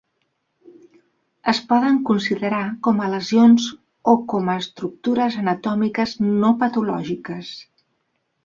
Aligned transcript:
Es 1.51 1.59
poden 1.73 1.99
considerar 2.11 2.61
com 2.87 3.03
a 3.07 3.11
lesions 3.13 3.67
o 4.15 4.15
com 4.33 4.51
a 4.55 4.59
estructures 4.65 5.39
anatòmiques 5.45 6.19
no 6.31 6.55
patològiques. 6.65 7.57